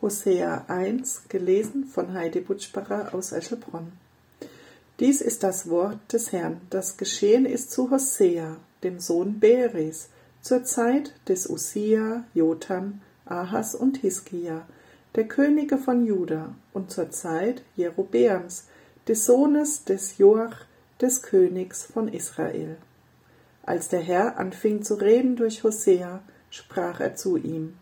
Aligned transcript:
Hosea 0.00 0.64
1, 0.68 1.22
gelesen 1.28 1.84
von 1.84 2.14
Heidi 2.14 2.38
Butschbacher 2.38 3.12
aus 3.12 3.32
Eschelbronn. 3.32 3.90
Dies 5.00 5.20
ist 5.20 5.42
das 5.42 5.68
Wort 5.68 5.98
des 6.12 6.30
Herrn, 6.30 6.60
das 6.70 6.96
geschehen 6.96 7.44
ist 7.44 7.72
zu 7.72 7.90
Hosea, 7.90 8.58
dem 8.84 9.00
Sohn 9.00 9.40
Beres, 9.40 10.08
zur 10.40 10.62
Zeit 10.62 11.14
des 11.26 11.50
Usia, 11.50 12.22
Jotam, 12.32 13.00
Ahas 13.24 13.74
und 13.74 13.96
Hiskia, 13.96 14.68
der 15.16 15.26
Könige 15.26 15.78
von 15.78 16.06
Juda, 16.06 16.54
und 16.72 16.92
zur 16.92 17.10
Zeit 17.10 17.64
Jerobeams, 17.74 18.66
des 19.08 19.26
Sohnes 19.26 19.82
des 19.82 20.16
Joach, 20.18 20.64
des 21.00 21.22
Königs 21.22 21.82
von 21.82 22.06
Israel. 22.06 22.76
Als 23.64 23.88
der 23.88 24.00
Herr 24.00 24.38
anfing 24.38 24.84
zu 24.84 24.94
reden 24.94 25.34
durch 25.34 25.64
Hosea, 25.64 26.22
sprach 26.50 27.00
er 27.00 27.16
zu 27.16 27.36
ihm: 27.36 27.74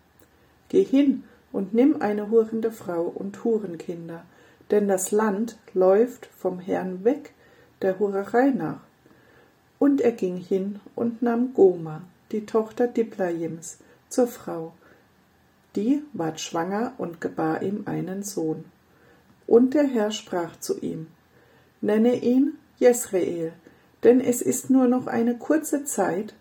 Geh 0.70 0.82
hin 0.82 1.24
und 1.56 1.72
nimm 1.72 2.02
eine 2.02 2.28
hurende 2.28 2.70
Frau 2.70 3.04
und 3.04 3.42
Hurenkinder, 3.42 4.26
denn 4.70 4.88
das 4.88 5.10
Land 5.10 5.56
läuft 5.72 6.26
vom 6.26 6.60
Herrn 6.60 7.02
weg 7.02 7.32
der 7.80 7.98
Hurerei 7.98 8.50
nach. 8.50 8.82
Und 9.78 10.02
er 10.02 10.12
ging 10.12 10.36
hin 10.36 10.80
und 10.94 11.22
nahm 11.22 11.54
Goma, 11.54 12.02
die 12.30 12.44
Tochter 12.44 12.86
Diblaims, 12.86 13.78
zur 14.10 14.26
Frau. 14.26 14.74
Die 15.76 16.02
ward 16.12 16.40
schwanger 16.40 16.92
und 16.98 17.22
gebar 17.22 17.62
ihm 17.62 17.84
einen 17.86 18.22
Sohn. 18.22 18.66
Und 19.46 19.72
der 19.72 19.84
Herr 19.84 20.10
sprach 20.10 20.60
zu 20.60 20.78
ihm, 20.80 21.06
Nenne 21.80 22.16
ihn 22.16 22.58
Jesreel, 22.78 23.54
denn 24.04 24.20
es 24.20 24.42
ist 24.42 24.68
nur 24.68 24.88
noch 24.88 25.06
eine 25.06 25.38
kurze 25.38 25.84
Zeit, 25.84 26.34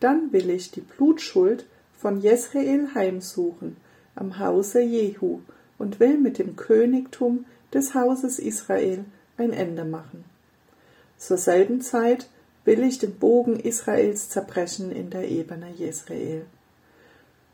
dann 0.00 0.32
will 0.32 0.48
ich 0.48 0.70
die 0.70 0.80
Blutschuld 0.80 1.66
von 1.92 2.22
Jesreel 2.22 2.94
heimsuchen 2.94 3.76
am 4.14 4.38
Hause 4.38 4.80
Jehu 4.80 5.40
und 5.78 6.00
will 6.00 6.18
mit 6.18 6.38
dem 6.38 6.56
Königtum 6.56 7.46
des 7.72 7.94
Hauses 7.94 8.38
Israel 8.38 9.04
ein 9.36 9.52
Ende 9.52 9.84
machen. 9.84 10.24
Zur 11.16 11.38
selben 11.38 11.80
Zeit 11.80 12.28
will 12.64 12.82
ich 12.82 12.98
den 12.98 13.18
Bogen 13.18 13.58
Israels 13.58 14.28
zerbrechen 14.28 14.92
in 14.92 15.10
der 15.10 15.28
Ebene 15.28 15.70
Jesrael. 15.70 16.44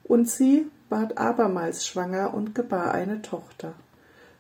Und 0.05 0.29
sie 0.29 0.67
ward 0.89 1.19
abermals 1.19 1.87
schwanger 1.87 2.35
und 2.35 2.55
gebar 2.55 2.93
eine 2.93 3.23
Tochter. 3.23 3.75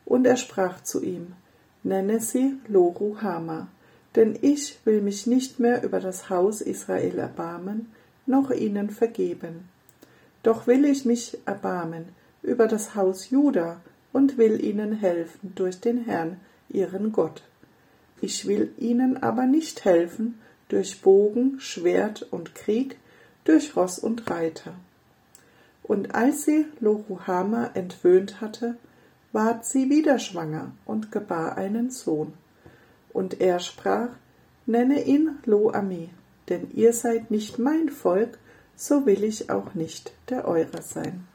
Und 0.05 0.27
er 0.27 0.37
sprach 0.37 0.83
zu 0.83 1.03
ihm, 1.03 1.35
nenne 1.83 2.21
sie 2.21 2.55
Loruhama, 2.69 3.69
denn 4.17 4.39
ich 4.41 4.79
will 4.85 5.03
mich 5.03 5.27
nicht 5.27 5.61
mehr 5.61 5.83
über 5.83 6.01
das 6.01 6.31
Haus 6.31 6.61
Israel 6.61 7.19
erbarmen, 7.19 7.93
noch 8.27 8.51
ihnen 8.51 8.91
vergeben. 8.91 9.69
Doch 10.43 10.67
will 10.67 10.85
ich 10.85 11.05
mich 11.05 11.39
erbarmen 11.47 12.07
über 12.43 12.67
das 12.67 12.95
Haus 12.95 13.31
Juda 13.31 13.81
und 14.13 14.39
will 14.39 14.65
ihnen 14.65 14.93
helfen 14.93 15.53
durch 15.55 15.81
den 15.81 16.05
Herrn, 16.05 16.41
ihren 16.69 17.13
Gott. 17.13 17.43
Ich 18.21 18.47
will 18.47 18.73
ihnen 18.79 19.23
aber 19.23 19.47
nicht 19.47 19.85
helfen 19.85 20.41
durch 20.69 21.01
Bogen, 21.03 21.61
Schwert 21.61 22.27
und 22.31 22.55
Krieg, 22.55 22.99
durch 23.45 23.77
Ross 23.77 23.99
und 23.99 24.31
Reiter. 24.31 24.75
Und 25.83 26.15
als 26.15 26.45
sie 26.45 26.67
Loruhama 26.81 27.71
entwöhnt 27.75 28.41
hatte, 28.41 28.77
ward 29.33 29.65
sie 29.65 29.89
wieder 29.89 30.19
schwanger 30.19 30.73
und 30.85 31.13
gebar 31.13 31.57
einen 31.57 31.91
Sohn. 31.91 32.35
Und 33.13 33.41
er 33.41 33.59
sprach, 33.61 34.11
nenne 34.67 35.05
ihn 35.05 35.39
Loami, 35.45 36.11
denn 36.49 36.71
ihr 36.75 36.93
seid 36.93 37.31
nicht 37.31 37.59
mein 37.59 37.89
Volk, 37.89 38.39
so 38.79 39.05
will 39.07 39.25
ich 39.25 39.51
auch 39.51 39.75
nicht 39.75 40.13
der 40.29 40.47
eure 40.47 40.83
sein. 40.83 41.27